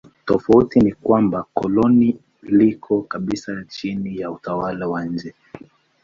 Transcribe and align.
Tofauti 0.25 0.79
ni 0.81 0.91
kwamba 0.93 1.45
koloni 1.53 2.19
liko 2.41 3.01
kabisa 3.01 3.63
chini 3.69 4.17
ya 4.19 4.31
utawala 4.31 4.87
wa 4.87 5.05
nje. 5.05 5.33